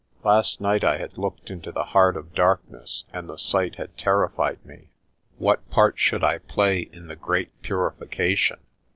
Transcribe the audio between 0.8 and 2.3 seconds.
I had looked into the heart